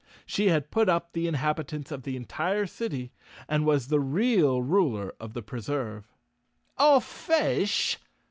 [0.25, 3.11] She had put up the inhabitants of the entire city
[3.47, 6.07] and was the real ruler of the Preserve.
[6.77, 7.99] "A fish!"